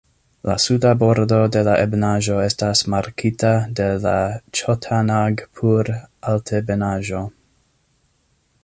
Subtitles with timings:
[0.49, 4.15] La suda bordo de la ebenaĵo estas markita de la
[4.61, 7.23] Ĉotanagpur-Altebenaĵo.